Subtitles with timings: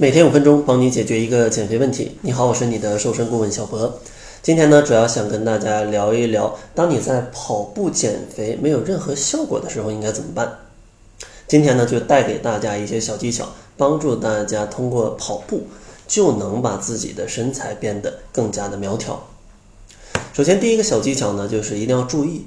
[0.00, 2.16] 每天五分钟，帮你解决一个减肥问题。
[2.22, 4.00] 你好，我是你的瘦身顾问小博。
[4.40, 10.50] 今天呢，主要想跟大家聊一聊，当你在跑步减肥没有任何效果的时候，应该怎么办？
[11.46, 15.64] 今天呢，就带给大家一些小技巧，帮助大家通过跑步
[16.08, 19.22] 就能把自己的身材变得更加的苗条。
[20.32, 22.46] 首先，第一个小技巧呢，就是一定要注意，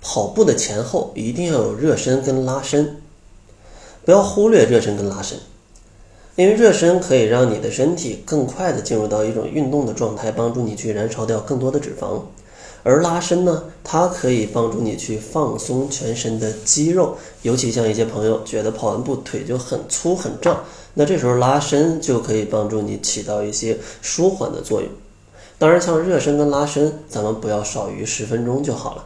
[0.00, 2.98] 跑步的前后一定要有热身跟拉伸，
[4.04, 5.36] 不要忽略热身跟拉伸。
[6.36, 12.20] 因为热身可以让你的身体更快的进入到一种运动的状态，帮助你去燃烧掉更多的脂肪；
[12.82, 24.90] 而拉伸呢，它可以帮助你去放松全身的肌肉，尤其像一些朋友觉得跑完步腿就很粗很胀，那这时候拉伸就可以帮助你起到一些舒缓的作用。
[25.56, 29.04] 当然，像热身跟拉伸，咱们不要少于十分钟就好了。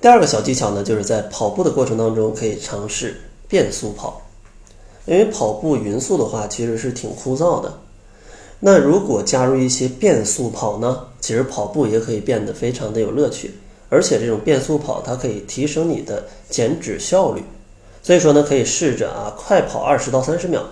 [0.00, 4.22] 第二个小技巧呢，就是在跑步的过程当中可以尝试变速跑。
[5.06, 7.72] 因为跑步匀速的话，其实是挺枯燥的。
[8.60, 13.54] 那如果加入一些变速跑呢，其实跑步也可以变得非常的有乐趣。
[13.88, 17.42] 而且这种变速跑，它可以提升你的减脂效率。
[18.02, 20.64] 所以说呢，可以试着啊，快跑二十到三十秒，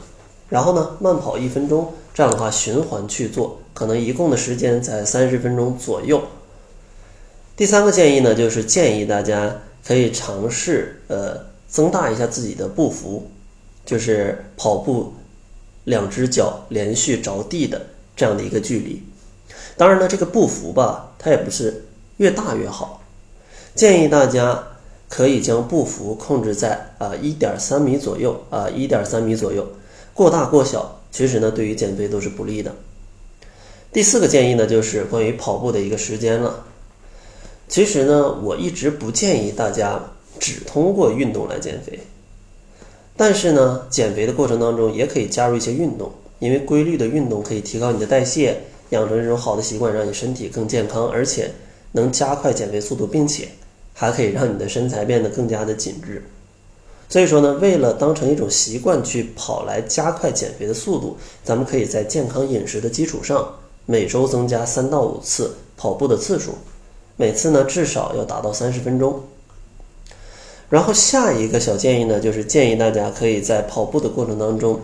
[0.48, 6.20] 然后呢，慢跑一分钟，这样的话循环去做，可能一共的时间在三十分钟左右。
[7.56, 13.28] 第三个建议呢，就是建议大家可以尝试呃，增大一下自己的步幅。
[13.84, 15.12] 就是跑步，
[15.84, 19.02] 两只脚连续着地的这样的一个距离。
[19.76, 21.84] 当然呢，这个步幅吧，它也不是
[22.18, 23.02] 越大越好。
[23.74, 24.62] 建议大家
[25.08, 29.66] 可以将步幅控制在啊一点三米左右啊一点三米左右。
[30.12, 32.74] 过大过小，其实呢对于减肥都是不利的。
[33.92, 36.64] 第四个建议呢，就是关于跑步的一个时间了。
[37.68, 40.00] 其实呢，我一直不建议大家
[40.38, 41.98] 只通过运动来减肥。
[43.16, 51.52] 但是呢，减肥的过程当中也可以加入一些运动，因为规律的运动可以提高你的代谢，养成这种好的习惯，让你身体更健康，而且
[51.92, 53.48] 能加快减肥速度，并且
[53.92, 56.24] 还可以让你的身材变得更加的紧致。
[57.08, 63.46] 所以说呢，为了当成一种习惯去跑来加快减肥的速度，咱们可以在健康饮食的基础上，
[63.86, 66.54] 每周增加三到五次跑步的次数，
[67.16, 69.20] 每次呢至少要达到三十分钟。
[70.74, 74.80] 然后下一个小建议呢，就是建议大家可以在跑步的过程当中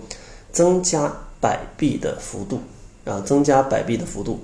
[0.53, 2.61] 增加摆臂的幅度
[3.05, 4.39] 啊，增加摆臂的幅度。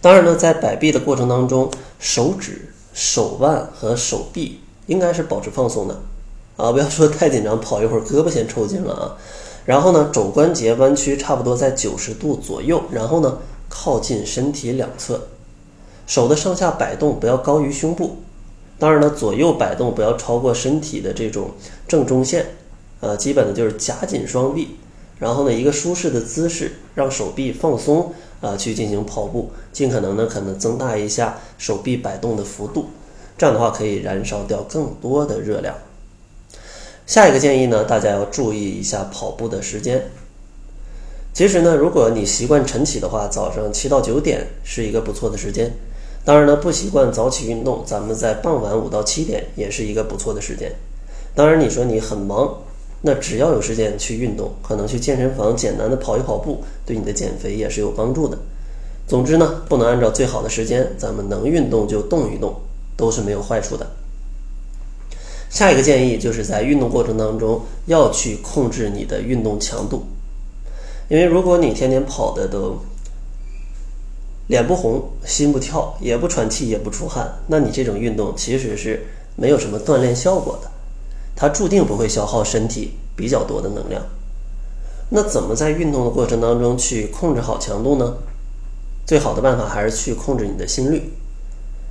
[0.00, 6.00] 当然呢，在摆臂的过程当中，手指、手腕和手臂应该是保持放松的
[6.56, 9.18] 啊，不要说太紧张，跑一会儿胳膊先抽筋了啊。
[9.66, 13.36] 然后呢，肘关节弯曲差不多在九十度左右，然后呢，
[13.68, 15.20] 靠近身体两侧，
[16.06, 18.16] 手的上下摆动不要高于胸部。
[18.80, 21.50] 当然呢，左右摆动不要超过身体的这种
[21.86, 22.46] 正中线，
[23.00, 24.76] 呃，基本的就是夹紧双臂，
[25.18, 32.86] 然后呢，一个舒适的姿势，让手臂放松，啊，去进行跑步，尽可能呢，可能增大一下手臂摆动的幅度，
[33.36, 35.74] 这样的话可以燃烧掉更多的热量。
[37.06, 40.10] 下一个建议呢，大家要注意一下跑步的时间。
[41.34, 45.70] 其实呢，如果你习惯晨起的话，早上七到九点是一个不错的时间。
[46.22, 50.70] 当然呢，不习惯早起运动，咱们在傍晚五到七点也是一个不错的时间。
[51.34, 52.58] 当然，你说你很忙，
[53.00, 58.36] 那只要有时间去运动，可能去健身房简单的跑一跑步，对你的减肥也是有帮助的。
[59.08, 62.54] 总之呢，不能按照最好的时间，咱们能运动就动一动，
[62.98, 63.86] 都是没有坏处的。
[65.48, 70.04] 下一个建议就是在运动过程当中要去控制你的运动强度，
[71.08, 72.78] 因为如果你天天跑的都。
[74.50, 79.06] 脸不红，心不跳，也不喘气，也不出汗，那你这种运动其实是
[79.36, 80.68] 没有什么锻炼效果的，
[81.36, 84.02] 它注定不会消耗身体比较多的能量。
[85.10, 88.16] 那怎么在运动的过程当中去控制好强度呢？
[89.06, 91.12] 最好的办法还是去控制你的心率。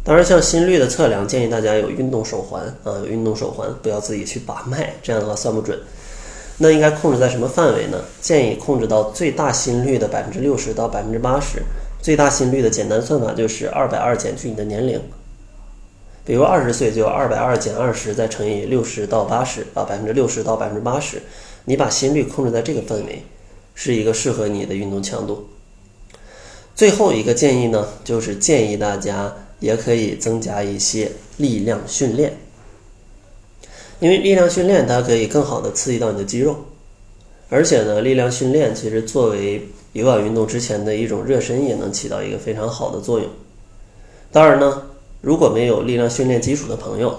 [0.04, 5.80] 当然，像心率的测量，建议大家有运动手环啊，有运动手环，不要自己去把脉，这样的话算不准。
[6.58, 8.02] 那应该控制在什么范围呢？
[8.22, 11.64] 建议控制到最大心率的百分之六十到百分之八十。
[12.02, 15.02] 最大心率的简单算法就是二百二减去你的年龄，
[16.26, 21.22] 比如二十岁就二百二减二十再乘以六十到八十啊，百分之六十到百分之八十，
[21.66, 23.24] 你把心率控制在这个范围，
[23.76, 25.50] 是一个适合你的运动强度。
[26.74, 32.38] 最后一个建议呢，就是建议大家也可以增加一些力量训练，
[34.00, 36.56] 因为力量训练它可以更好的刺激到你的肌肉，
[37.50, 43.28] 而且呢，力量训练其实作为有氧运动之前的一种热身也能起到一个非常好的作用。
[44.32, 44.84] 当然呢，
[45.22, 47.18] 如果没有力量训练基础的朋友，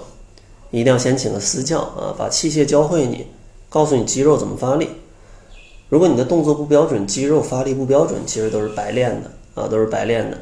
[0.71, 3.27] 一定要先请个私教啊，把器械教会你，
[3.67, 4.87] 告诉你肌肉怎么发力。
[5.89, 10.37] 如果你的动作不标准，肌肉发力不标准，其实都是白练的啊，都是白练的。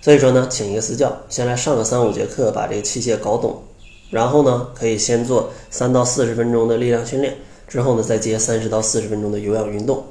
[0.00, 3.62] 所以说呢，请一个私教，先来上个三五节课，把这个器械搞懂，
[4.10, 7.36] 然后呢，可以先做三到四十分钟的力量训练，
[7.68, 10.02] 之后呢，再接三十到四十分钟的有氧运动，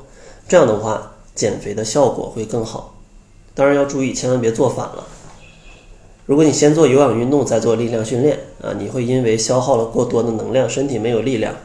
[0.48, 2.95] 这样的话，减肥的效果会更好。
[3.56, 5.06] 当然要注意，千万别做反了。
[6.25, 11.56] 如果你先做有氧运动，再做力量训练啊，你会因为消耗了过多的能量，身体没有力量，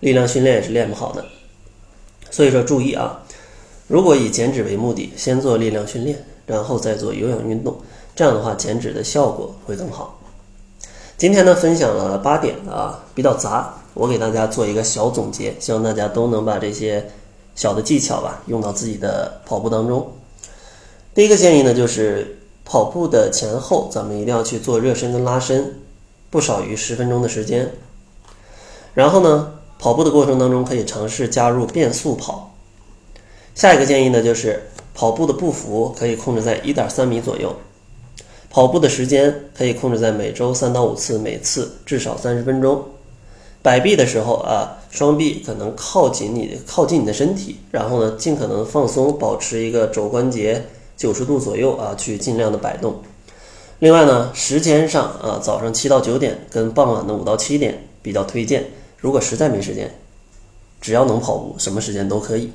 [0.00, 1.24] 力量训练也是练不好的。
[2.30, 3.22] 所以说注意啊，
[3.88, 6.24] 如果以减脂为目的，先做力量训练。
[6.46, 7.74] 然后再做有氧运动，
[8.14, 10.20] 这样的话减脂的效果会更好。
[11.16, 17.04] 今天呢，分享了八点啊，比较杂，我给大家做一个小总结，希望大家都能把这些
[17.54, 20.12] 小的技巧吧用到自己的跑步当中。
[21.14, 25.74] 第一个建议呢，就是跑步的前后，咱们一定要去做热身跟拉伸，
[26.28, 27.72] 不少于十分钟的时间。
[28.92, 32.54] 然后呢，跑步的过程当中可以尝试加入变速跑。
[33.54, 34.62] 下一个建议呢，就是。
[34.96, 37.52] 跑步的步幅可以控制在一点三米左右，
[38.48, 42.80] 跑步的时间可以控制在每周三到五次，每次至少三十分钟。
[43.64, 50.62] 摆臂的时候啊，双臂可能靠近你，靠近你的身体，然后呢，尽可能放松，保持一个肘关节
[50.98, 52.94] 九十度左右啊，去尽量的摆动。
[53.78, 58.62] 另外呢，时间上啊，早上七到九点跟傍晚的五到七点比较推荐。
[58.98, 59.90] 如果实在没时间，
[60.82, 62.52] 只要能跑步，什么时间都可以。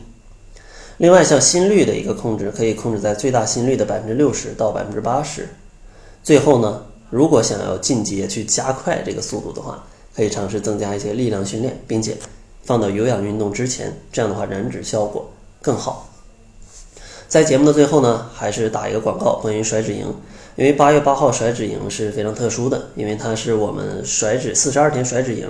[0.97, 5.49] 另外，像心率的一个控制，可以控制在最大心率的百分之六十到百分之八十。
[6.21, 9.83] 最后呢，如果想要进阶去加快这个速度的话，
[10.15, 12.17] 可以尝试增加一些力量训练，并且
[12.63, 15.29] 放到有氧运动之前，这样的话燃脂效果
[15.61, 16.09] 更好。
[17.27, 20.05] 在节目的最后呢，还是打一个广告，关于甩脂营，
[20.55, 25.47] 因为八月八号甩脂营是非常特殊的，因为它是我们甩脂四十二天甩脂营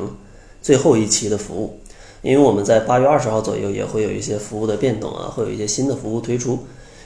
[0.62, 1.80] 最后一期的服务。
[2.22, 6.60] 因为我们在八月二十号左右也会有一些服务的变动啊，会有一些新的服务推出，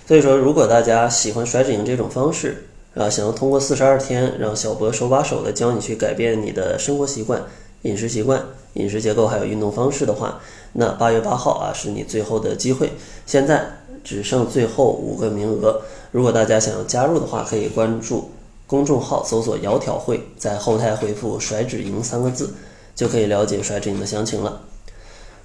[0.07, 7.43] 所以说如果大家喜欢甩脂营这种方式啊，想要通过四十二天让小博手把手的教你去改变你的生活习惯、
[7.81, 8.43] 饮食习惯、
[8.73, 10.39] 饮食结构还有运动方式的话，
[10.73, 12.91] 那八月八号啊是你最后的机会，
[13.25, 13.65] 现在
[14.03, 15.81] 只剩最后五个名额，
[16.11, 18.29] 如果大家想要加入的话，可以关注
[18.67, 22.53] 公众号搜索“窈窕会”，在后台回复“甩脂营”三个字，
[22.93, 24.61] 就可以了解甩脂营的详情了。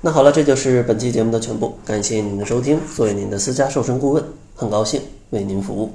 [0.03, 1.79] 那好了，这就是本期节目的全部。
[1.85, 4.23] 感谢您的收听，作为您的私家瘦身顾问，
[4.55, 5.01] 很高兴
[5.31, 5.91] 为您服务。